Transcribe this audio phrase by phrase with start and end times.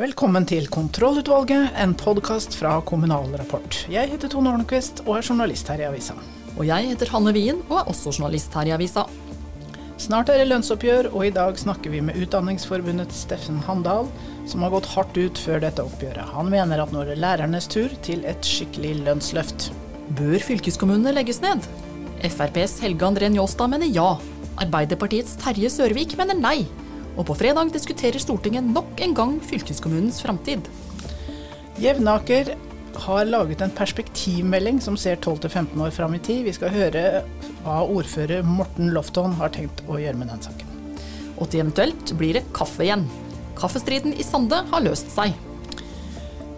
[0.00, 3.82] Velkommen til Kontrollutvalget, en podkast fra Kommunal Rapport.
[3.92, 6.14] Jeg heter Tone Ornquist og er journalist her i avisa.
[6.54, 9.04] Og jeg heter Hanne Wien og er også journalist her i avisa.
[10.00, 14.08] Snart er det lønnsoppgjør, og i dag snakker vi med Utdanningsforbundets Steffen Handal,
[14.48, 16.32] som har gått hardt ut før dette oppgjøret.
[16.32, 19.68] Han mener at nå er det lærernes tur til et skikkelig lønnsløft.
[20.16, 21.68] Bør fylkeskommunene legges ned?
[22.24, 24.14] FrPs Helge André Njåstad mener ja.
[24.64, 26.62] Arbeiderpartiets Terje Sørvik mener nei.
[27.18, 30.68] Og på fredag diskuterer Stortinget nok en gang fylkeskommunens framtid.
[31.80, 32.54] Jevnaker
[33.00, 36.44] har laget en perspektivmelding som ser 12-15 år fram i tid.
[36.44, 37.22] Vi skal høre
[37.64, 40.76] hva ordfører Morten Lofton har tenkt å gjøre med den saken.
[41.40, 43.06] Og til eventuelt blir det kaffe igjen.
[43.58, 45.36] Kaffestriden i Sande har løst seg.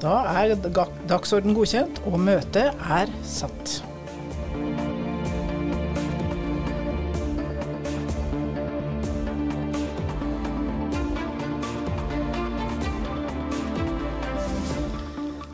[0.03, 0.57] Da er
[1.07, 3.79] dagsorden godkjent, og møtet er satt.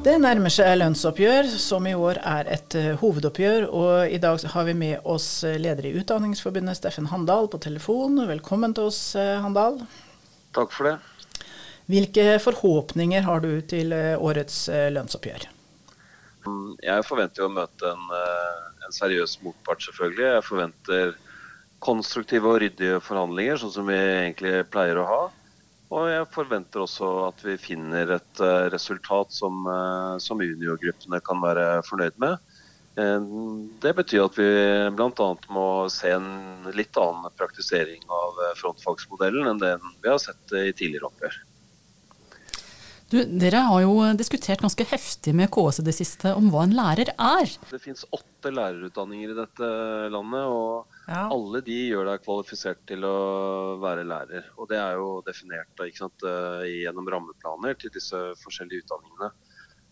[0.09, 3.67] Det nærmer seg lønnsoppgjør, som i år er et uh, hovedoppgjør.
[3.77, 8.17] Og i dag har vi med oss eh, leder i Utdanningsforbundet, Steffen Handal, på telefon.
[8.31, 9.77] Velkommen til oss, uh, Handal.
[10.57, 10.95] Takk for det.
[11.93, 14.57] Hvilke forhåpninger har du til årets
[14.97, 15.45] lønnsoppgjør?
[16.87, 18.09] Jeg forventer å møte en,
[18.89, 20.29] en seriøs motpart, selvfølgelig.
[20.39, 21.13] Jeg forventer
[21.85, 25.23] konstruktive og ryddige forhandlinger, sånn som vi egentlig pleier å ha.
[25.89, 31.41] Og jeg forventer også at vi finner et uh, resultat som, uh, som juniorgruppene kan
[31.41, 32.37] være fornøyd med.
[32.99, 33.25] Uh,
[33.81, 34.49] det betyr at vi
[34.99, 35.29] bl.a.
[35.55, 41.09] må se en litt annen praktisering av frontfagsmodellen enn den vi har sett i tidligere
[41.09, 41.41] oppgjør.
[43.09, 46.77] Du, dere har jo diskutert ganske heftig med KS i det siste om hva en
[46.77, 47.55] lærer er.
[47.71, 49.71] Det finnes åtte lærerutdanninger i dette
[50.13, 51.25] landet, og ja.
[51.33, 53.19] alle de gjør deg kvalifisert til å
[53.83, 54.51] være lærer.
[54.61, 59.31] Og det er jo definert sant, eh, gjennom rammeplaner til disse forskjellige utdanningene.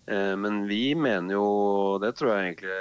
[0.06, 2.80] Eh, men vi mener jo, det tror jeg egentlig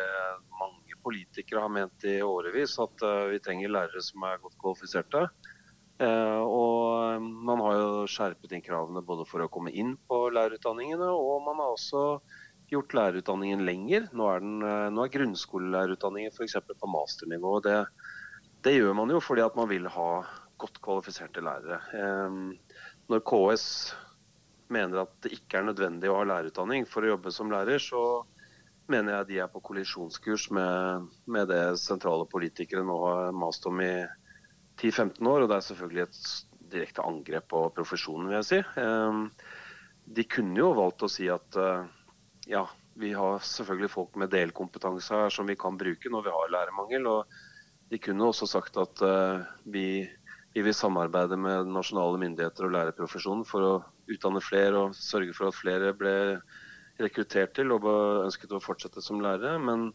[0.60, 5.28] mange politikere har ment i årevis, at eh, vi trenger lærere som er godt kvalifiserte.
[5.96, 11.46] Og man har jo skjerpet inn kravene både for å komme inn på lærerutdanningene, og
[11.46, 12.02] man har også
[12.68, 14.10] gjort lærerutdanningen lenger.
[14.12, 16.58] Nå er, den, nå er grunnskolelærerutdanningen f.eks.
[16.68, 17.54] på masternivå.
[17.62, 17.78] og Det,
[18.66, 20.10] det, gjør man jo fordi at man vil ha
[20.62, 21.80] godt kvalifiserte lærere.
[23.12, 23.66] Når KS
[24.74, 28.24] mener at det ikke er nødvendig å ha lærerutdanning for å jobbe som lærer, så
[28.92, 33.82] mener jeg de er på kollisjonskurs med, med det sentrale politikere nå har mast om
[33.82, 33.94] i
[34.82, 36.22] 10-15 år, og det er selvfølgelig et
[36.76, 38.62] direkte angrep på profesjonen, vil jeg si.
[38.82, 39.28] Ehm,
[40.06, 41.88] de kunne jo valgt å si at eh,
[42.52, 42.66] ja,
[43.00, 47.10] vi har selvfølgelig folk med delkompetanse her som vi kan bruke når vi har lærermangel.
[47.12, 47.55] og
[47.92, 49.88] De kunne også sagt at eh, vi,
[50.56, 53.76] vi vil samarbeide med nasjonale myndigheter og lærerprofesjonen for å
[54.12, 56.16] utdanne flere og sørge for at flere ble
[57.02, 57.86] rekruttert til og
[58.24, 59.60] ønsket å fortsette som lærere.
[59.60, 59.92] men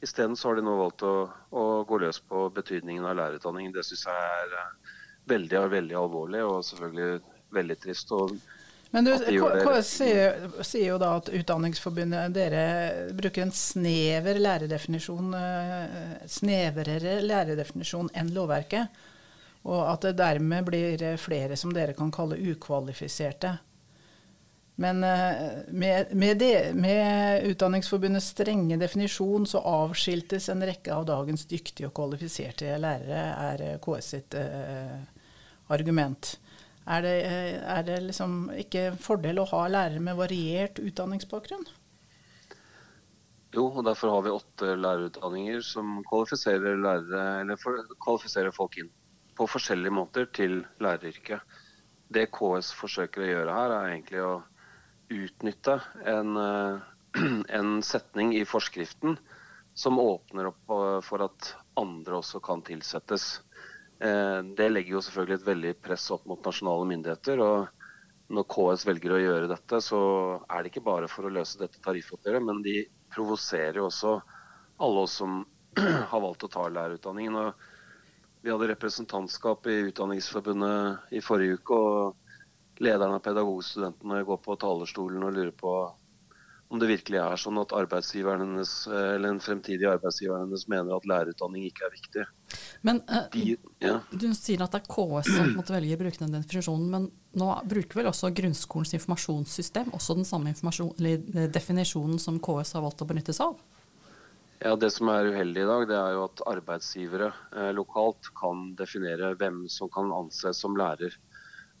[0.00, 3.68] Isteden har de nå valgt å, å, gå løs på betydningen av lærerutdanning.
[3.74, 4.94] Det syns jeg er eh,
[5.28, 7.20] veldig, veldig alvorlig og selvfølgelig
[7.52, 8.14] veldig trist.
[8.90, 12.64] Men du, KS sier, sier, jo da at Utdanningsforbundet dere
[13.14, 19.00] bruker en snever lærerdefinisjon, eh, snevrere lærerdefinisjon enn lovverket.
[19.70, 23.58] Og at det dermed blir flere som dere kan kalle ukvalifiserte.
[24.80, 31.44] Men eh, med, med, det, med, Utdanningsforbundets strenge definisjon så avskiltes en rekke av dagens
[31.50, 34.96] dyktige og kvalifiserte lærere, er eh, KS sitt uh,
[35.68, 36.38] argument.
[36.88, 37.16] Er det,
[37.60, 41.66] er det liksom ikke fordel å ha lærere med variert utdanningsbakgrunn?
[43.50, 48.90] Jo, og derfor har vi åtte lærerutdanninger som kvalifiserer, lærere, for, kvalifiserer folk inn
[49.38, 51.42] på forskjellige måter til læreryrket.
[52.10, 54.32] Det KS forsøker å gjøre her, er egentlig å
[55.10, 55.80] utnytte
[56.12, 56.80] en, eh,
[57.58, 59.18] en setning i forskriften
[59.74, 63.40] som åpner opp eh, for at andre også kan tilsettes.
[64.00, 67.42] Eh, det legger jo selvfølgelig et veldig press opp mot nasjonale myndigheter.
[67.44, 70.00] og Når KS velger å gjøre dette, så
[70.48, 74.14] er det ikke bare for å løse dette tariffoppgjøret, men de provoserer jo også
[74.80, 75.42] alle oss som
[76.12, 77.36] har valgt å ta lærerutdanningen.
[77.36, 81.76] Og vi hadde representantskap i Utdanningsforbundet i forrige uke.
[81.76, 82.28] og
[82.80, 85.72] lederen av pedagogstudentene går på talerstolen og lurer på
[86.70, 91.08] om det virkelig er sånn at arbeidsgiveren hennes, eller en fremtidig arbeidsgiver hennes mener at
[91.10, 92.24] lærerutdanning ikke er viktig.
[92.86, 93.02] Men
[93.78, 93.96] ja.
[94.10, 97.08] Du sier at det er KS som måtte velge å bruke den definisjonen, men
[97.38, 103.04] nå bruker vel også grunnskolens informasjonssystem også den samme eh, definisjonen som KS har valgt
[103.04, 103.60] å benytte seg av?
[104.60, 108.74] Ja, Det som er uheldig i dag, det er jo at arbeidsgivere eh, lokalt kan
[108.76, 111.14] definere hvem som kan anses som lærer.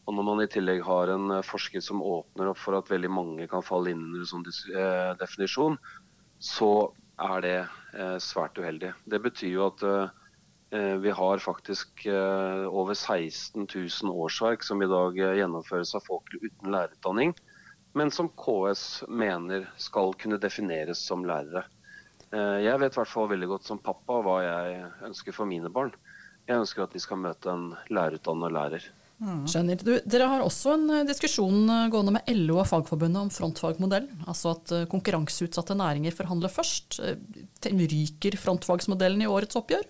[0.08, 3.10] Og når man i tillegg har en eh, forskrift som åpner opp for at veldig
[3.12, 5.76] mange kan falle inn under en sånn eh, definisjon,
[6.40, 6.70] så
[7.20, 8.94] er det eh, svært uheldig.
[9.12, 9.84] Det betyr jo at
[10.70, 17.32] vi har faktisk over 16 000 årsverk som i dag gjennomføres av folk uten lærerutdanning,
[17.98, 21.64] men som KS mener skal kunne defineres som lærere.
[22.30, 25.90] Jeg vet i hvert fall veldig godt som pappa hva jeg ønsker for mine barn.
[26.46, 28.86] Jeg ønsker at de skal møte en lærerutdannet lærer.
[29.20, 29.44] Mm.
[29.48, 29.80] Skjønner.
[29.84, 34.06] Du, dere har også en eh, diskusjon eh, gående med LO og Fagforbundet om frontfagmodell.
[34.24, 37.02] Altså at eh, konkurranseutsatte næringer forhandler først.
[37.68, 39.84] Ryker frontfagsmodellen i årets oppgjør?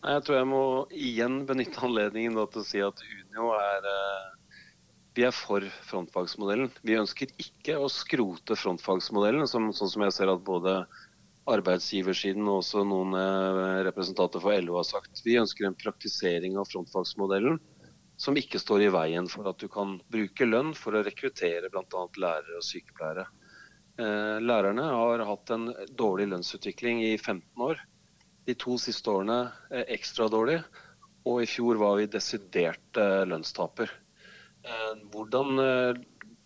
[0.00, 0.62] Jeg tror jeg må
[0.96, 3.88] igjen benytte anledningen til å si at Unio er
[5.18, 6.70] vi er for frontfagsmodellen.
[6.86, 10.84] Vi ønsker ikke å skrote frontfagsmodellen, som, sånn som jeg ser at både
[11.50, 13.16] arbeidsgiversiden og også noen
[13.84, 15.20] representanter for LO har sagt.
[15.26, 17.58] Vi ønsker en praktisering av frontfagsmodellen
[18.20, 22.02] som ikke står i veien for at du kan bruke lønn for å rekruttere bl.a.
[22.20, 23.24] lærere og sykepleiere.
[24.00, 27.80] Eh, lærerne har hatt en dårlig lønnsutvikling i 15 år.
[28.50, 29.38] De to siste årene
[29.94, 30.58] ekstra dårlig,
[31.28, 33.92] og i fjor var vi desidert eh, lønnstaper.
[34.66, 35.60] Eh, hvordan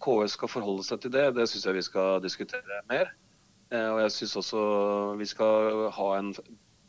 [0.05, 3.15] KS skal forholde seg til det, det syns jeg vi skal diskutere mer.
[3.75, 4.61] Og jeg syns også
[5.19, 6.29] vi skal ha en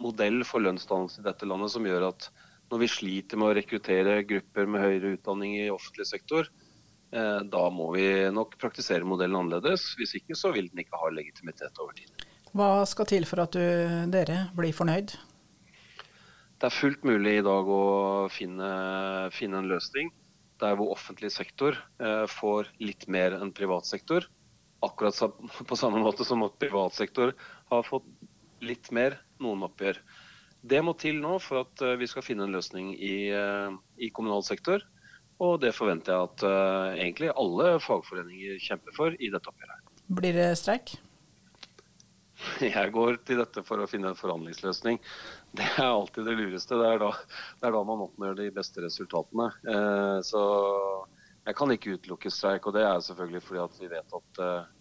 [0.03, 2.27] modell for lønnsdannelse i dette landet som gjør at
[2.71, 6.47] når vi sliter med å rekruttere grupper med høyere utdanning i offentlig sektor,
[7.13, 9.91] eh, da må vi nok praktisere modellen annerledes.
[9.99, 12.25] Hvis ikke så vil den ikke ha legitimitet over tid.
[12.55, 13.63] Hva skal til for at du,
[14.07, 15.17] dere blir fornøyd?
[16.55, 17.81] Det er fullt mulig i dag å
[18.31, 18.69] finne,
[19.35, 20.13] finne en løsning
[20.63, 24.23] der hvor offentlig sektor eh, får litt mer enn privat sektor.
[24.85, 25.19] Akkurat
[25.69, 27.33] på samme måte som at privat sektor
[27.71, 28.07] har fått
[28.63, 29.99] litt mer noen oppgjør.
[30.65, 34.09] Det må til nå for at eh, vi skal finne en løsning i, eh, i
[34.15, 34.85] kommunal sektor.
[35.43, 39.89] Og det forventer jeg at uh, egentlig alle fagforeninger kjemper for i dette oppgjøret.
[40.07, 40.93] Blir det streik?
[42.61, 44.99] Jeg går til dette for å finne en forhandlingsløsning.
[45.55, 46.77] Det er alltid det lureste.
[46.79, 47.11] Det er da,
[47.61, 49.49] det er da man oppnår de beste resultatene.
[49.71, 50.45] Eh, så
[51.45, 54.71] jeg kan ikke utelukke streik, og det er selvfølgelig fordi at vi vet at uh,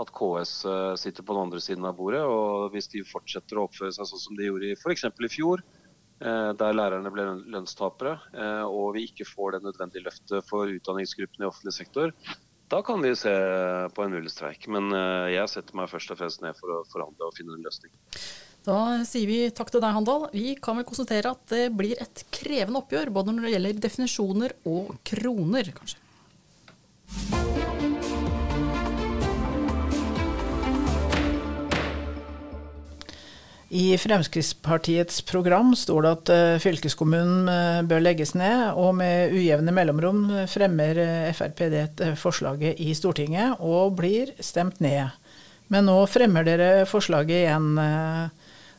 [0.00, 2.22] at KS eh, sitter på den andre siden av bordet.
[2.24, 5.04] og Hvis de fortsetter å oppføre seg sånn som de gjorde f.eks.
[5.08, 5.62] i fjor,
[6.22, 11.46] eh, der lærerne ble lønnstapere, eh, og vi ikke får det nødvendige løftet for utdanningsgruppene
[11.46, 12.14] i offentlig sektor,
[12.72, 13.32] da kan vi se
[13.92, 14.64] på en mulig streik.
[14.72, 14.88] Men
[15.28, 17.92] jeg setter meg først og fremst ned for å forhandle og finne en løsning.
[18.62, 18.78] Da
[19.08, 20.28] sier vi takk til deg, Handal.
[20.32, 24.56] Vi kan vel konstatere at det blir et krevende oppgjør, både når det gjelder definisjoner
[24.70, 27.41] og kroner, kanskje.
[33.74, 39.72] I Fremskrittspartiets program står det at eh, fylkeskommunen eh, bør legges ned, og med ujevne
[39.72, 45.16] mellomrom fremmer eh, Frp det forslaget i Stortinget og blir stemt ned.
[45.72, 47.80] Men nå fremmer dere forslaget igjen,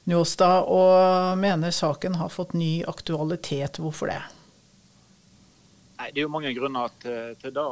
[0.05, 3.81] Njåstad, og mener saken har fått ny aktualitet.
[3.81, 4.21] Hvorfor det?
[5.97, 7.65] Nei, Det er jo mange grunner til, til det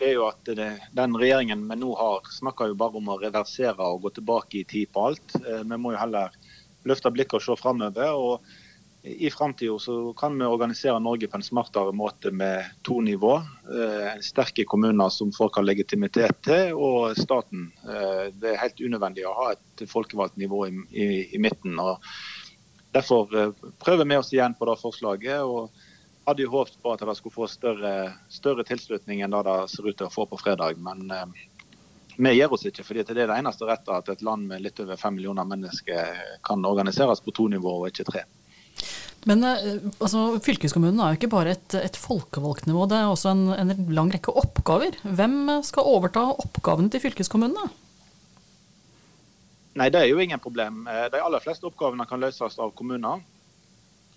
[0.00, 3.18] det er jo at det, den regjeringen vi nå har, snakker jo bare om å
[3.20, 5.34] reversere og gå tilbake i tid på alt.
[5.44, 6.32] Vi må jo heller
[6.88, 8.12] løfte blikket og se framover.
[8.16, 8.44] Og
[9.02, 9.76] I framtida
[10.18, 13.36] kan vi organisere Norge på en smartere måte med to nivå.
[13.72, 17.70] Eh, sterke kommuner som folk har legitimitet til, og staten.
[17.84, 21.78] Eh, det er helt unødvendig å ha et folkevalgt nivå i, i, i midten.
[21.80, 22.04] og
[22.90, 25.40] Derfor prøver vi oss igjen på det forslaget.
[25.46, 25.70] og
[26.30, 27.94] hadde jo håpet på at det skulle få større,
[28.32, 30.78] større tilslutning enn det det ser ut til å få på fredag.
[30.82, 31.26] Men eh,
[32.16, 34.80] vi gir oss ikke, fordi det er det eneste rette at et land med litt
[34.82, 38.24] over fem millioner mennesker kan organiseres på to nivåer og ikke tre.
[39.28, 43.34] Men eh, altså, fylkeskommunen er jo ikke bare et, et folkevalgt nivå, det er også
[43.34, 44.96] en, en, lang rekke oppgaver.
[45.04, 45.36] Hvem
[45.66, 47.68] skal overta oppgavene til fylkeskommunene?
[49.80, 50.86] Nei, Det er jo ingen problem.
[50.88, 53.20] Eh, de aller fleste oppgavene kan løses av kommuner.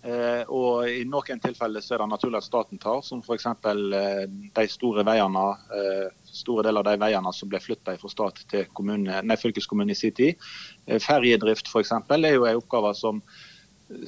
[0.04, 3.46] Eh, og I noen tilfeller så er det naturlig at staten tar, som f.eks.
[3.48, 4.24] Eh,
[4.58, 5.44] de store veiene.
[5.78, 9.94] Eh, store deler av de veiene som ble flytta fra stat til kommune, nei, fylkeskommune
[9.94, 10.48] i sin tid.
[11.00, 11.94] Ferjedrift f.eks.
[11.94, 13.22] er jo en oppgave som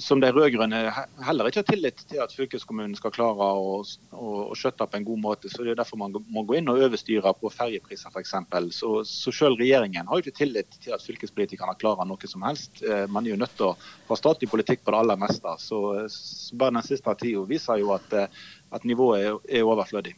[0.02, 0.81] som de rød-grønne
[1.26, 3.78] heller ikke har tillit til at fylkeskommunen skal klare å,
[4.12, 5.50] å, å skjøtte på en god måte.
[5.52, 8.35] så Det er derfor man må gå inn og overstyre på ferjepriser f.eks.
[8.76, 12.83] Så, så selv regjeringen har jo ikke tillit til at fylkespolitikerne klarer noe som helst.
[12.83, 13.76] Eh, man er jo nødt til å
[14.11, 15.57] ha statlig politikk på det aller meste.
[15.62, 20.16] Så, så bare den siste tida viser jo at, eh, at nivået er, er overflødig.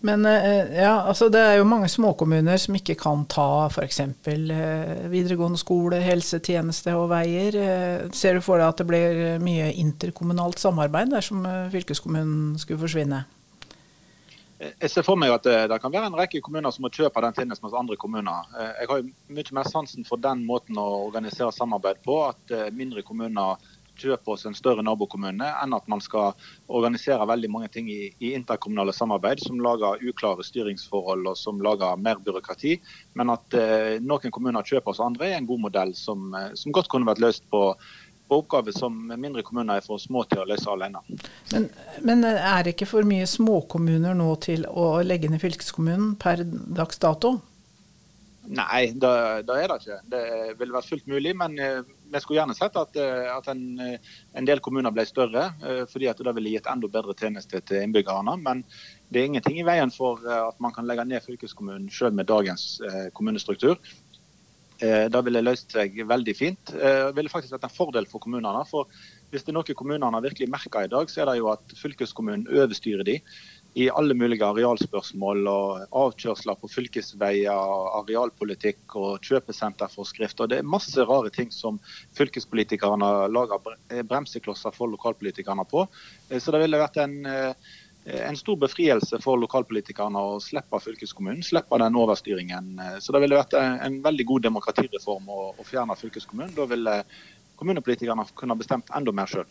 [0.00, 4.00] Men eh, ja, altså det er jo mange småkommuner som ikke kan ta f.eks.
[4.02, 7.56] Eh, videregående skole, helsetjeneste og veier.
[7.56, 13.22] Eh, ser du for deg at det blir mye interkommunalt samarbeid dersom fylkeskommunen skulle forsvinne?
[14.62, 17.22] Jeg ser for meg at det, det, kan være en rekke kommuner som må kjøpe
[17.24, 18.46] den tjenesten hos andre kommuner.
[18.78, 22.20] Jeg har mye mer sansen for den måten å organisere samarbeid på.
[22.28, 23.58] At mindre kommuner
[23.98, 26.36] kjøpe oss en større nabokommune, enn at man skal
[26.72, 32.00] organisere veldig mange ting i, i, interkommunale samarbeid som lager uklare styringsforhold og som lager
[32.00, 32.78] mer byråkrati.
[33.18, 36.74] Men at eh, noen kommuner kjøper oss andre, er en god modell som, eh, som
[36.74, 37.62] godt kunne vært løst på,
[38.28, 41.02] på oppgaver som mindre kommuner er for små til å løse alene.
[41.52, 41.70] Men,
[42.02, 47.02] men er det ikke for mye småkommuner nå til å legge ned fylkeskommunen per dags
[47.02, 47.36] dato?
[48.42, 49.10] Nei, det,
[49.46, 49.98] det, er det ikke.
[50.10, 50.22] Det
[50.58, 51.34] ville vært fullt mulig.
[51.38, 51.82] Men eh,
[52.12, 55.48] vi skulle gjerne sett at, eh, at en, eh, en, del kommuner ble større,
[55.90, 58.36] fordi at det ville gitt enda bedre tjenester til innbyggerne.
[58.42, 58.64] Men
[59.12, 62.80] det er ingenting i veien for at man kan legge ned fylkeskommunen selv med dagens
[63.14, 63.78] kommunestruktur.
[64.82, 66.72] Det ville løst seg veldig fint.
[66.74, 68.64] Det ville faktisk vært en fordel for kommunene.
[68.66, 68.88] for
[69.30, 72.48] Hvis det er noe kommunene virkelig merker i dag, så er det jo at fylkeskommunen
[72.50, 73.20] overstyrer de
[73.74, 80.50] i alle mulige arealspørsmål og avkjørsler på fylkesveier, arealpolitikk og kjøpesenterforskrifter.
[80.50, 81.78] Det er masse rare ting som
[82.18, 83.72] fylkespolitikerne lager
[84.08, 85.86] bremseklosser for lokalpolitikerne på.
[86.28, 87.54] Eh, så det ville vært en, eh,
[88.28, 92.74] en stor befrielse for lokalpolitikerne å slippe fylkeskommunen, slippe den overstyringen.
[92.78, 96.52] Eh, så det ville vært en veldig god demokratireform å, å fjerne fylkeskommunen.
[96.58, 97.04] Da ville
[97.62, 99.46] kommunepolitikerne kunne bestemt enda mer sjøl.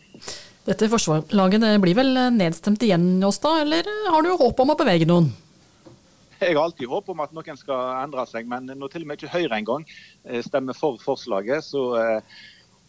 [0.62, 5.32] Dette forsvarslaget blir vel nedstemt igjen, Njåstad, eller har du håp om å bevege noen?
[6.42, 9.20] Jeg har alltid håp om at noen skal endre seg, men når til og med
[9.20, 12.38] ikke Høyre engang eh, stemmer for forslaget, så, eh,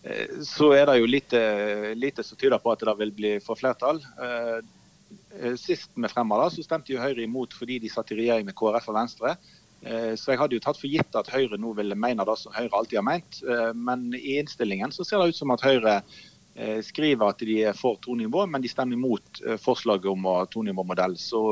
[0.10, 1.42] eh, så er det jo lite,
[2.00, 4.02] lite, som tyder på at det vil bli for flertall.
[5.58, 8.58] Sist vi fremma det, så stemte jo Høyre imot fordi de satt i regjering med
[8.58, 9.36] KrF og Venstre.
[9.86, 12.56] Eh, så jeg hadde jo tatt for gitt at Høyre nå ville mene det som
[12.56, 13.42] Høyre alltid har ment.
[13.44, 15.98] Eh, men i innstillingen så ser det ut som at Høyre
[16.56, 21.18] eh, skriver at de er for tonivå, men de stemmer imot forslaget om tonivåmodell.
[21.20, 21.44] Så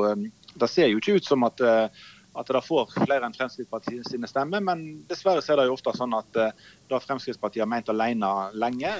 [0.54, 4.64] det ser jo ikke ut som at, at det får flere enn Fremskrittspartiet sine stemmer.
[4.64, 8.94] Men dessverre ser det jo ofte sånn at det Fremskrittspartiet har ment alene lenge,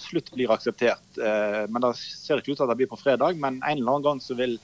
[0.00, 1.18] slutt blir akseptert.
[1.18, 4.06] Men det ser ikke ut til at det blir på fredag, men en eller annen
[4.12, 4.56] gang så vil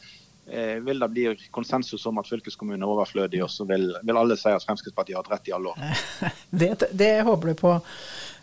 [0.84, 4.52] vil det bli konsensus om at fylkeskommunen er overflødig, og så vil, vil, alle si
[4.52, 6.02] at Fremskrittspartiet har hatt rett i alle år.
[6.60, 7.72] Det, det håper du på.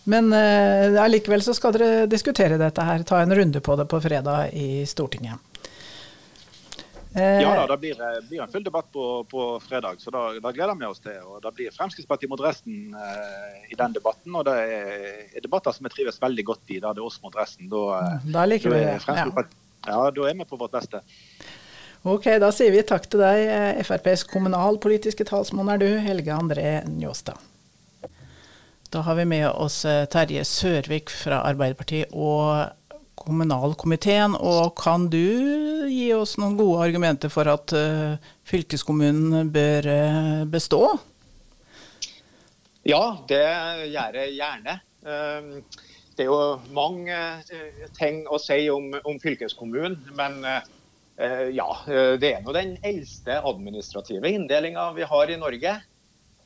[0.09, 4.01] Men uh, allikevel så skal dere diskutere dette her, ta en runde på det på
[4.01, 5.47] fredag i Stortinget.
[7.13, 7.97] Ja da, det blir,
[8.29, 11.17] blir, en full debatt på, på fredag, så da, da, gleder vi oss til.
[11.27, 14.35] og Det blir Fremskrittspartiet mot resten eh, i den debatten.
[14.39, 16.79] og Det er, er debatter som vi trives veldig godt i.
[16.79, 17.67] Da det er oss mot resten.
[17.71, 18.95] Da, da liker vi det.
[19.11, 19.27] Ja.
[19.89, 21.03] ja, da er vi på vårt beste.
[22.01, 26.79] Ok, da sier vi takk til deg, eh, FrPs kommunalpolitiske talsmann er du, Helge André
[26.89, 27.37] Njåstad.
[28.89, 32.73] Da har vi med oss eh, Terje Sørvik fra Arbeiderpartiet og
[33.21, 34.33] kommunalkomiteen.
[34.33, 38.17] Og kan du gi oss noen gode argumenter for at uh,
[38.49, 39.85] fylkeskommunen bør
[40.49, 40.81] bestå?
[42.81, 43.45] Ja, det
[43.93, 44.79] gjør jeg gjerne.
[45.05, 45.85] Uh,
[46.17, 46.41] det er jo
[46.73, 47.21] mange
[47.93, 50.01] ting å si om, om fylkeskommunen.
[50.17, 50.61] men Eh,
[51.53, 55.73] ja, eh, det er nå den eldste administrative inndelinga vi har i Norge.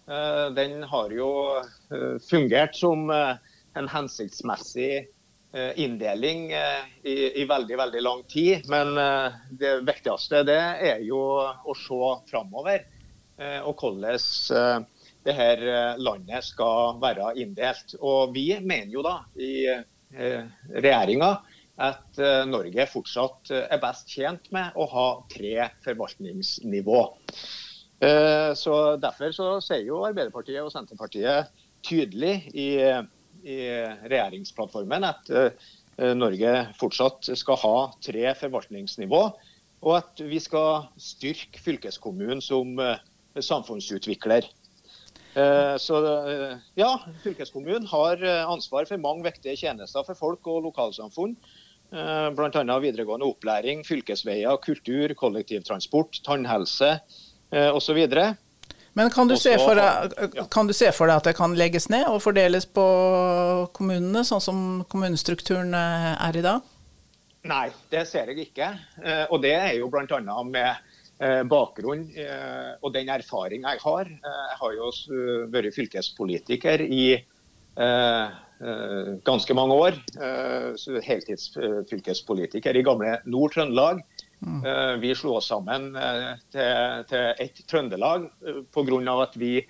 [0.05, 1.29] Eh, den har jo
[2.29, 5.08] fungert som en hensiktsmessig
[5.79, 8.65] inndeling i, i, veldig veldig lang tid.
[8.67, 8.91] Men
[9.55, 12.84] det viktigste det er jo å se framover
[13.63, 14.84] og hvordan
[15.24, 15.63] det her
[15.96, 17.96] landet skal være inndelt.
[18.03, 19.63] Og vi mener jo da i
[20.12, 21.32] regjeringa
[21.75, 27.01] at eh, Norge fortsatt eh, er best tjent med å ha tre forvaltningsnivå.
[28.05, 31.51] Eh, så Derfor så sier jo Arbeiderpartiet og Senterpartiet
[31.86, 32.70] tydelig i,
[33.46, 33.58] i
[34.10, 35.27] regjeringsplattformen at
[36.17, 39.20] Norge fortsatt skal ha tre forvaltningsnivå,
[39.86, 42.74] og at vi skal styrke fylkeskommunen som
[43.38, 44.50] samfunnsutvikler.
[45.77, 46.01] Så
[46.82, 46.89] ja,
[47.22, 51.38] Fylkeskommunen har ansvar for mange viktige tjenester for folk og lokalsamfunn.
[51.93, 52.79] Eh, Bl.a.
[52.81, 56.97] videregående opplæring, fylkesveier, kultur, kollektivtransport, tannhelse
[57.51, 57.99] eh, osv.
[58.95, 62.07] Men kan du, Også, deg, kan du, se for deg, at det kan legges ned
[62.07, 62.85] og fordeles på
[63.75, 64.59] kommunene, sånn som
[64.91, 66.73] kommunestrukturen eh, er i dag?
[67.45, 68.71] Nei, det ser jeg ikke.
[69.29, 70.37] Og det er jo bl.a.
[70.49, 72.07] med bakgrunn
[72.81, 74.09] og den erfaring jeg har.
[74.09, 74.89] Jeg har jo
[75.53, 77.03] vært fylkespolitiker i
[77.75, 78.27] Eh,
[79.24, 79.97] ganske mange år.
[80.21, 84.03] Eh, heltidsfylkespolitiker i gamle Nord-Trøndelag.
[84.45, 84.65] Mm.
[84.65, 85.93] Eh, vi slo oss sammen
[86.53, 88.29] til, til ett Trøndelag
[88.71, 89.21] pga.
[89.21, 89.65] at vi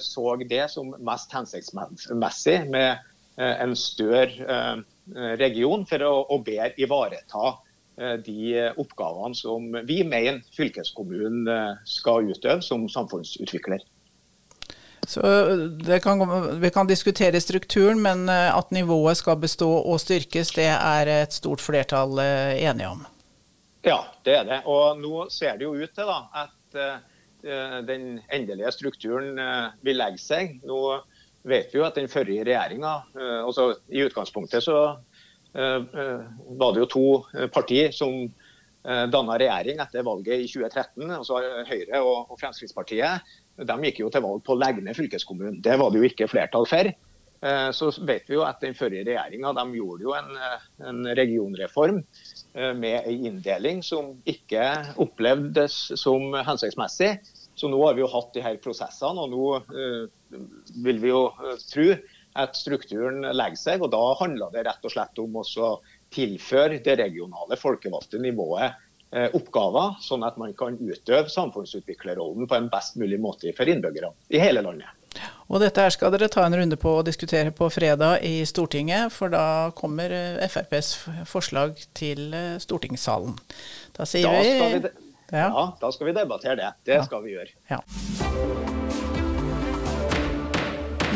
[0.00, 2.96] så det som mest hensiktsmessig med
[3.36, 4.84] en større
[5.36, 7.50] region for å, å bedre ivareta
[8.24, 11.50] de oppgavene som vi mener fylkeskommunen
[11.84, 13.84] skal utøve som samfunnsutvikler.
[15.06, 15.22] Så
[16.02, 16.22] kan,
[16.60, 21.62] Vi kan diskutere strukturen, men at nivået skal bestå og styrkes, det er et stort
[21.62, 23.04] flertall enige om?
[23.86, 24.60] Ja, det er det.
[24.66, 26.80] Og nå ser det jo ut til da, at
[27.86, 29.38] den endelige strukturen
[29.86, 30.56] vil legge seg.
[30.66, 30.80] Nå
[31.46, 32.96] vet vi jo at den forrige regjeringa
[33.46, 34.80] altså I utgangspunktet så
[35.54, 37.06] var det jo to
[37.54, 38.26] partier som
[38.82, 41.38] danna regjering etter valget i 2013, altså
[41.70, 43.22] Høyre og Fremskrittspartiet.
[43.56, 45.60] De gikk jo til valg på å legge ned fylkeskommunen.
[45.64, 46.90] Det var det jo ikke flertall for.
[47.76, 50.30] Så vet vi jo at den forrige regjeringa gjorde jo en,
[50.88, 52.00] en regionreform
[52.56, 54.62] Eh, med en inndeling som ikke
[55.02, 57.18] opplevdes som hensiktsmessig.
[57.56, 60.40] Så nå har vi jo hatt de her prosessene, og nå
[60.84, 61.20] vil vi jo
[61.68, 61.86] tro
[62.36, 63.84] at strukturen legger seg.
[63.84, 65.44] og Da handler det rett og slett om å
[66.12, 68.76] tilføre det regionale folkevalgte nivået
[69.14, 74.40] oppgaver, sånn at man kan utøve samfunnsutviklerrollen på en best mulig måte for innbyggerne i
[74.42, 74.90] hele landet.
[75.46, 79.12] Og dette her skal dere ta en runde på og diskutere på fredag i Stortinget,
[79.14, 80.92] for da kommer eh, FrPs
[81.30, 83.36] forslag til eh, stortingssalen.
[83.96, 84.90] Da sier da vi, vi
[85.30, 85.48] ja.
[85.48, 85.64] ja.
[85.80, 86.72] da skal vi debattere det.
[86.86, 87.06] Det ja.
[87.06, 87.54] skal vi gjøre.
[87.70, 87.80] Ja.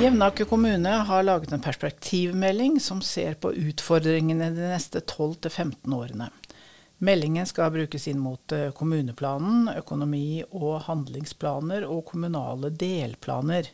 [0.01, 6.31] Jevnaker kommune har laget en perspektivmelding som ser på utfordringene de neste 12-15 årene.
[7.01, 13.71] Meldingen skal brukes inn mot eh, kommuneplanen, økonomi og handlingsplaner og kommunale delplaner.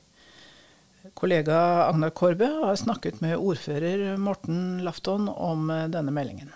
[1.18, 1.56] Kollega
[1.88, 6.54] Agnar Korbe har snakket med ordfører Morten Lafton om eh, denne meldingen.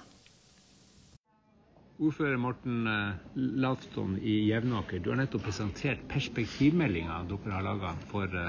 [1.98, 3.18] Ordfører Morten eh,
[3.66, 8.42] Lafton i Jevnaker, du har nettopp presentert perspektivmeldinga dere har laga for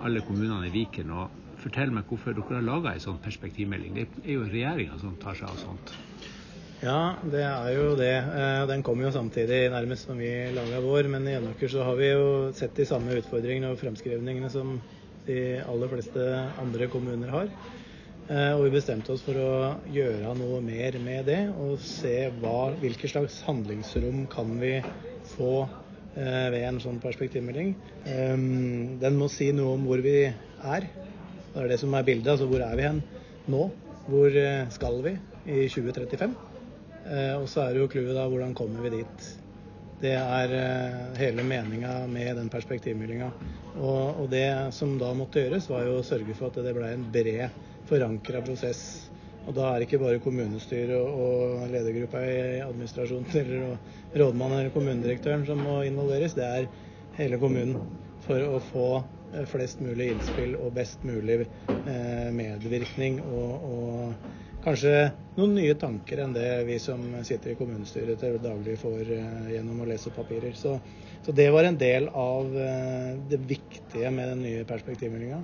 [0.00, 1.12] alle kommunene i Viken.
[1.12, 4.00] og Fortell meg hvorfor dere har laga en sånn perspektivmelding.
[4.00, 6.00] Det er jo regjeringa som tar seg av sånt.
[6.80, 8.14] Ja, det er jo det.
[8.70, 11.10] Den kom jo samtidig nærmest som vi laga vår.
[11.12, 12.24] Men i Enåker så har vi jo
[12.56, 14.78] sett de samme utfordringene og fremskrivningene som
[15.28, 16.24] de aller fleste
[16.62, 17.52] andre kommuner har.
[18.30, 19.52] Eh, og vi bestemte oss for å
[19.92, 24.76] gjøre noe mer med det, og se hva, hvilke slags handlingsrom kan vi
[25.34, 27.74] få eh, ved en sånn perspektivmelding.
[28.08, 30.88] Ehm, den må si noe om hvor vi er.
[31.50, 32.38] Det er det som er bildet.
[32.38, 33.02] Altså hvor er vi hen
[33.50, 33.66] nå?
[34.08, 36.40] Hvor eh, skal vi i 2035?
[37.10, 39.24] Og så er det jo clouet da hvordan kommer vi dit
[40.00, 43.28] det er eh, hele meninga med den perspektivmeldinga.
[43.76, 46.88] Og, og, det som da måtte gjøres, var jo å sørge for at det ble
[46.88, 48.82] en bred forankra prosess.
[49.48, 55.46] Og da er det ikke bare kommunestyret og ledergruppa i administrasjonen eller rådmannen eller kommunedirektøren
[55.48, 56.68] som må involveres, det er
[57.20, 57.76] hele kommunen.
[58.24, 58.88] For å få
[59.34, 64.94] eh, flest mulig innspill og best mulig eh, medvirkning og, og kanskje
[65.38, 69.80] noen nye tanker enn det vi som sitter i kommunestyret til daglig får uh, gjennom
[69.80, 70.52] å lese papirer.
[70.56, 70.76] Så,
[71.24, 75.40] så, det var en del av uh, det viktige med den nye perspektivmeldinga.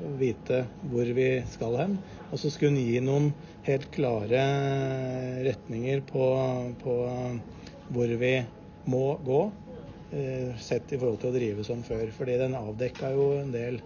[0.00, 1.96] Å vite hvor vi skal hen.
[2.30, 3.30] Og så skulle hun gi noen
[3.66, 4.44] helt klare
[5.44, 6.28] retninger på,
[6.82, 6.98] på
[7.90, 8.34] hvor vi
[8.90, 9.40] må gå,
[10.12, 12.06] uh, sett i forhold til å drive som før.
[12.16, 13.80] Fordi den avdekka jo en del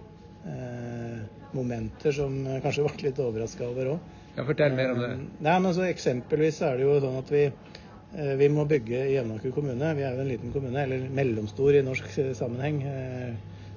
[1.56, 4.02] momenter som kanskje ble litt overraska over òg.
[4.34, 5.08] Ja, Fortell mer om det.
[5.14, 9.14] Nei, men altså, Eksempelvis er det jo sånn at vi, eh, vi må bygge i
[9.14, 9.94] Jevnaker kommune.
[9.94, 12.76] Vi er jo en liten kommune, eller mellomstor i norsk sammenheng.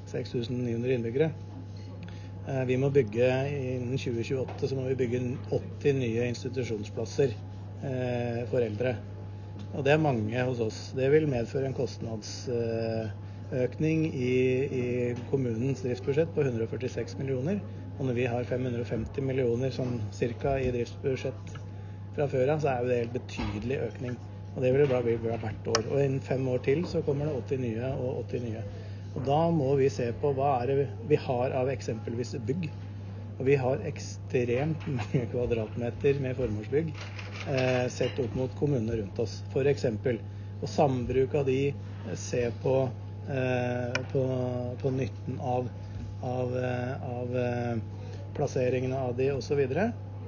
[0.09, 1.29] 6900 eh, innbyggere.
[2.47, 5.19] Eh, vi må bygge Innen 2028 så må vi bygge
[5.51, 7.29] 80 nye institusjonsplasser
[8.49, 8.91] for eldre.
[9.77, 10.79] Og det er mange hos oss.
[10.97, 14.33] Det vil medføre en kostnadsøkning i,
[14.65, 17.61] i kommunens driftsbudsjett på 146 millioner.
[17.97, 21.53] Og når vi har 550 millioner sånn cirka i driftsbudsjett
[22.15, 24.17] fra før av, så er jo det en betydelig økning.
[24.53, 25.87] Og det vil det bli hvert år.
[25.91, 28.63] Og innen fem år til så kommer det 80 nye og 80 nye.
[29.17, 32.69] Og da må vi se på hva er det vi har av eksempelvis bygg.
[33.37, 39.39] Og vi har ekstremt mange kvadratmeter med formålsbygg eh, sett opp mot kommunene rundt oss.
[39.53, 39.85] F.eks.
[40.57, 42.77] Og sambruk av de, eh, se på,
[43.29, 44.23] eh, på,
[44.81, 45.69] på nytten av
[46.19, 47.77] av, eh, av eh,
[48.33, 49.67] plasseringene av de osv.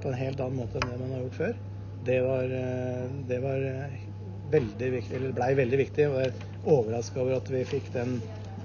[0.00, 1.56] på en helt annen måte enn det man har gjort før.
[2.00, 3.66] Det var, eh, det var
[4.50, 6.08] veldig viktig, eller blei veldig viktig.
[6.08, 8.16] Og jeg er overraska over at vi fikk den,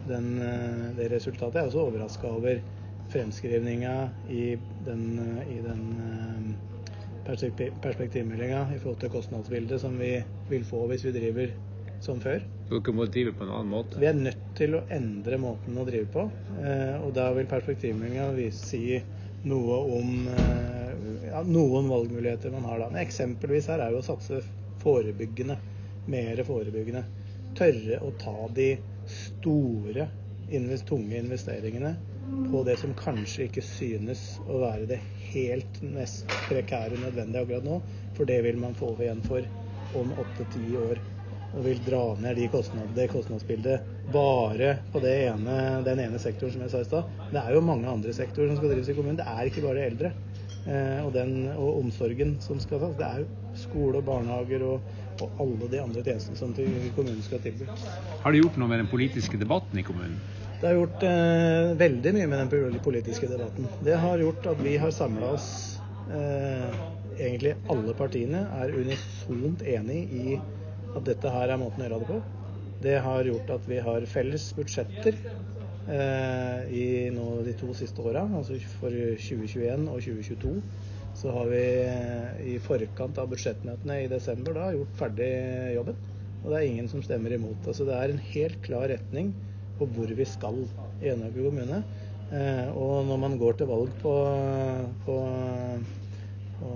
[0.07, 0.31] den,
[0.95, 1.59] det resultatet.
[1.59, 2.63] Jeg er også overraska over
[3.11, 3.97] fremskrivninga
[4.31, 4.55] i
[4.88, 5.03] den,
[5.45, 6.57] i den
[7.25, 10.15] perspektivmeldinga i forhold til kostnadsbildet som vi
[10.49, 11.53] vil få hvis vi driver
[12.01, 12.45] som før.
[12.69, 13.99] Drive på en annen måte?
[14.01, 16.23] Vi er nødt til å endre måten å drive på.
[16.58, 18.97] Eh, og da vil perspektivmeldinga si
[19.45, 22.89] noe om eh, ja, noen valgmuligheter man har da.
[22.89, 24.41] Men eksempelvis her er jo å satse
[24.82, 25.60] forebyggende.
[26.10, 27.06] Mer forebyggende.
[27.58, 28.71] Tørre å ta de
[29.06, 30.10] store,
[30.86, 31.95] tunge investeringene
[32.51, 34.99] på det som kanskje ikke synes å være det
[35.32, 37.80] helt mest prekære nødvendige akkurat nå.
[38.17, 39.45] For det vil man få igjen for
[39.97, 41.01] om åtte-ti år.
[41.55, 46.65] Og vil dra ned de kostnad, det kostnadsbildet bare på ene, den ene sektoren, som
[46.65, 47.13] jeg sa i stad.
[47.31, 49.19] Det er jo mange andre sektorer som skal drives i kommunen.
[49.21, 50.11] Det er ikke bare eldre.
[50.65, 52.95] Eh, og, den, og omsorgen som skal tas.
[52.97, 56.55] Det er jo skole og barnehager og, og alle de andre tjenestene som
[56.97, 57.69] kommunen skal tilby.
[58.23, 60.17] Har det gjort noe med den politiske debatten i kommunen?
[60.55, 63.69] Det har gjort eh, veldig mye med den politiske debatten.
[63.85, 65.49] Det har gjort at vi har samla oss
[66.11, 66.83] eh,
[67.15, 70.33] Egentlig alle partiene er unisont enig i
[70.95, 72.19] at dette her er måten å gjøre det på.
[72.86, 75.15] Det har gjort at vi har felles budsjetter
[75.91, 80.53] eh, i nå de to siste åra, altså for 2021 og 2022.
[81.15, 85.31] Så har vi eh, i forkant av budsjettmøtene i desember da gjort ferdig
[85.77, 85.99] jobben.
[86.43, 87.63] Og det er ingen som stemmer imot.
[87.65, 89.31] Altså det er en helt klar retning
[89.79, 90.60] på hvor vi skal
[91.01, 91.81] i Enøker kommune.
[92.34, 94.13] Eh, og når man går til valg på,
[95.05, 95.17] på,
[96.60, 96.71] på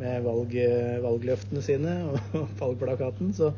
[0.00, 0.54] med valg,
[1.04, 3.52] valgløftene sine og valgplakaten, så,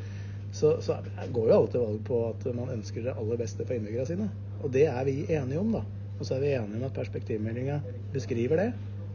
[0.50, 0.98] så, så
[1.32, 4.28] går jo alle til valg på at man ønsker det aller beste for innbyggerne sine.
[4.62, 5.84] Og det er vi enige om, da.
[6.16, 7.80] Og så er vi enige om at perspektivmeldinga
[8.14, 8.70] beskriver det.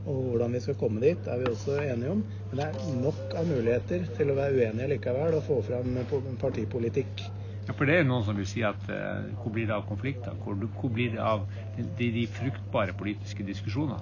[0.09, 2.23] Og hvordan vi skal komme dit, er vi også enige om.
[2.49, 5.99] Men det er nok av muligheter til å være uenige likevel og få fram
[6.41, 7.21] partipolitikk.
[7.67, 10.33] Ja, for det er noen som vil si at uh, hvor blir det av konflikter?
[10.41, 11.45] Hvor, hvor blir det av
[11.77, 14.01] de, de fruktbare politiske diskusjonene?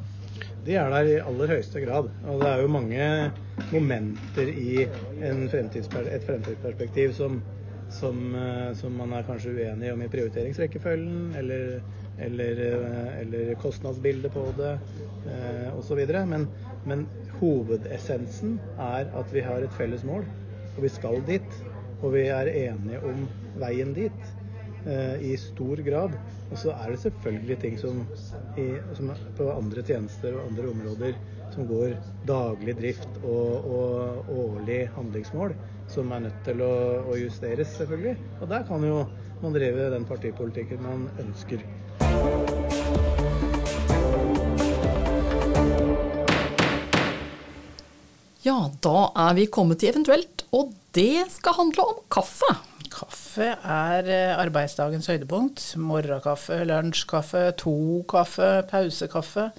[0.66, 2.10] De er der i aller høyeste grad.
[2.26, 3.06] Og det er jo mange
[3.74, 4.84] momenter i
[5.52, 7.40] fremtidsper et fremtidsperspektiv som,
[7.94, 11.80] som, uh, som, man er kanskje uenig om i prioriteringsrekkefølgen, eller
[12.20, 14.80] eller, eh, eller kostnadsbildet på det
[15.28, 16.02] eh, osv.
[16.28, 16.48] Men,
[16.86, 17.06] men
[17.40, 20.26] hovedessensen er at vi har et felles mål,
[20.76, 21.62] og vi skal dit.
[22.00, 23.26] Og vi er enige om
[23.60, 24.39] veien dit eh,
[24.86, 26.16] i stor grad.
[26.50, 28.00] Og så er det selvfølgelig ting som,
[28.58, 31.20] i, som på andre tjenester og andre områder
[31.54, 31.96] som går
[32.28, 35.56] daglig drift og, og årlig handlingsmål,
[35.90, 36.74] som er nødt til å,
[37.10, 38.16] å justeres, selvfølgelig.
[38.40, 39.02] Og der kan jo
[39.42, 41.64] man drive den partipolitikken man ønsker.
[48.44, 52.69] Ja, da er vi kommet til eventuelt, og det skal handle om kaffe.
[52.94, 55.64] Kaffe er eh, arbeidsdagens høydepunkt.
[55.80, 59.50] Morgenkaffe, lunsjkaffe, to kaffe, pausekaffe.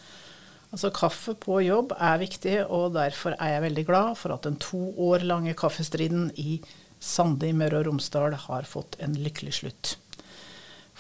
[0.71, 4.59] Altså Kaffe på jobb er viktig, og derfor er jeg veldig glad for at den
[4.63, 6.61] to år lange kaffestriden i
[7.01, 9.97] Sande i Møre og Romsdal har fått en lykkelig slutt.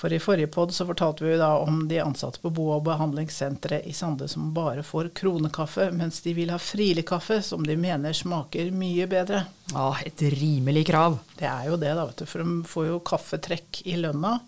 [0.00, 3.84] For i forrige pod så fortalte vi da om de ansatte på bo- og behandlingssenteret
[3.84, 8.16] i Sande som bare får kronekaffe, mens de vil ha frilig kaffe, som de mener
[8.16, 9.42] smaker mye bedre.
[9.74, 11.18] Ja, et rimelig krav.
[11.36, 12.30] Det er jo det, da, vet du.
[12.32, 14.38] For de får jo kaffetrekk i lønna.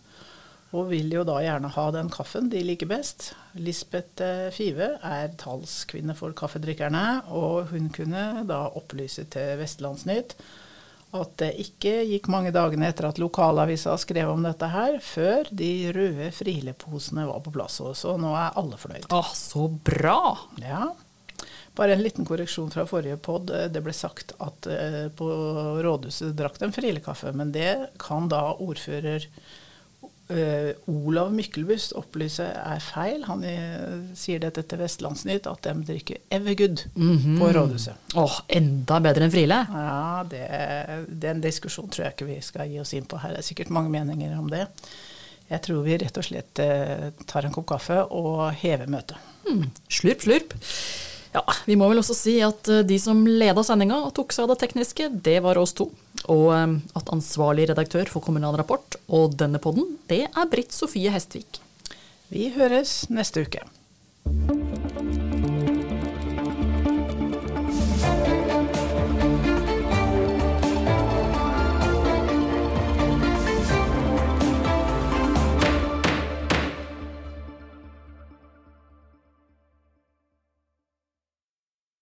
[0.72, 3.34] Og vil jo da gjerne ha den kaffen de liker best.
[3.60, 10.32] Lisbeth eh, Five er talskvinne for kaffedrikkerne, og hun kunne da opplyse til Vestlandsnytt
[11.12, 15.72] at det ikke gikk mange dagene etter at lokalavisa skrev om dette her, før de
[15.92, 17.80] røde frileposene var på plass.
[18.00, 19.10] Så nå er alle fornøyd.
[19.12, 20.22] Åh, så bra!
[20.62, 20.86] Ja.
[21.76, 23.52] Bare en liten korreksjon fra forrige pod.
[23.72, 25.28] Det ble sagt at eh, på
[25.84, 29.28] rådhuset drakk de frilekaffe, men det kan da ordfører
[30.32, 33.24] Uh, Olav Myklebust opplyser er feil.
[33.28, 37.38] Han uh, sier dette til Vestlandsnytt, at de drikker Evergood mm -hmm.
[37.38, 37.94] på rådhuset.
[38.14, 39.66] Åh, oh, Enda bedre enn Friele?
[39.70, 40.46] Ja, det,
[41.08, 43.30] den diskusjonen tror jeg ikke vi skal gi oss inn på her.
[43.30, 44.66] Det er sikkert mange meninger om det.
[45.48, 49.16] Jeg tror vi rett og slett uh, tar en kopp kaffe og hever møtet.
[49.48, 49.70] Mm.
[49.88, 50.54] Slurp, slurp.
[51.32, 54.44] Ja, Vi må vel også si at eh, de som leda sendinga og tok seg
[54.44, 55.88] av det tekniske, det var oss to.
[56.32, 61.12] Og eh, at ansvarlig redaktør for Kommunal Rapport og denne podden, det er Britt Sofie
[61.14, 61.62] Hestvik.
[62.32, 63.64] Vi høres neste uke.